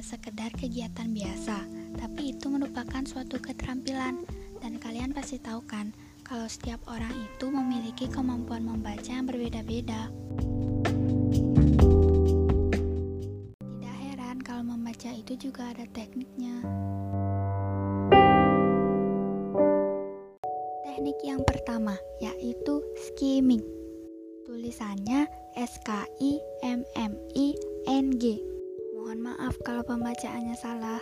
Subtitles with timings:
[0.00, 1.64] sekedar kegiatan biasa,
[1.98, 4.22] tapi itu merupakan suatu keterampilan.
[4.58, 5.94] Dan kalian pasti tahu kan,
[6.26, 10.10] kalau setiap orang itu memiliki kemampuan membaca yang berbeda-beda.
[13.62, 16.66] Tidak heran kalau membaca itu juga ada tekniknya.
[20.82, 23.62] Teknik yang pertama yaitu skimming.
[24.42, 27.54] Tulisannya S K I M M I
[27.86, 28.47] N G.
[29.08, 31.00] Mohon maaf kalau pembacaannya salah.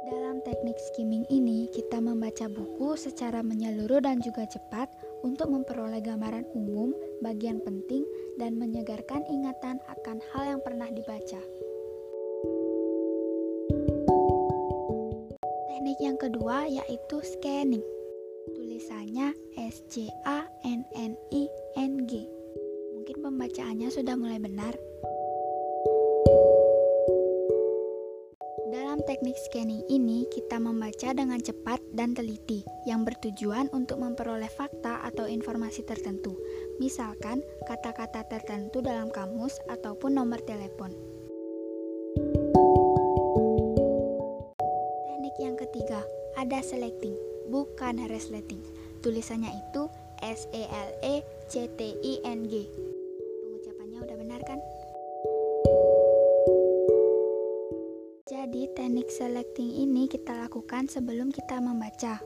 [0.00, 4.88] Dalam teknik skimming ini, kita membaca buku secara menyeluruh dan juga cepat
[5.20, 8.08] untuk memperoleh gambaran umum, bagian penting,
[8.40, 11.40] dan menyegarkan ingatan akan hal yang pernah dibaca.
[15.68, 17.84] Teknik yang kedua yaitu scanning.
[18.56, 19.84] Tulisannya S
[23.80, 24.76] pembacaannya sudah mulai benar.
[28.68, 35.00] Dalam teknik scanning ini, kita membaca dengan cepat dan teliti, yang bertujuan untuk memperoleh fakta
[35.08, 36.36] atau informasi tertentu,
[36.76, 40.92] misalkan kata-kata tertentu dalam kamus ataupun nomor telepon.
[45.56, 46.04] ketiga,
[46.36, 47.16] ada selecting,
[47.48, 48.60] bukan resleting.
[49.00, 49.88] Tulisannya itu
[50.20, 50.44] S
[58.30, 62.22] Jadi, teknik selecting ini kita lakukan sebelum kita membaca.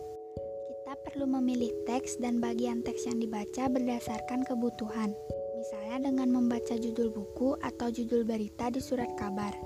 [0.69, 5.16] Kita perlu memilih teks dan bagian teks yang dibaca berdasarkan kebutuhan.
[5.56, 9.56] Misalnya dengan membaca judul buku atau judul berita di surat kabar.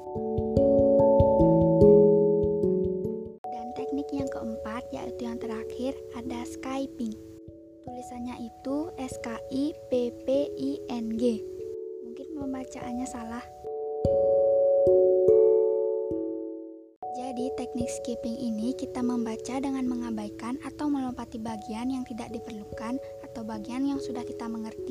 [3.74, 7.18] Teknik yang keempat yaitu yang terakhir ada Skyping.
[7.82, 11.42] Tulisannya itu S K I P P I N G.
[12.06, 13.42] Mungkin pembacaannya salah.
[17.12, 23.44] Jadi teknik skipping ini kita membaca dengan mengabaikan atau melompati bagian yang tidak diperlukan atau
[23.44, 24.87] bagian yang sudah kita mengerti.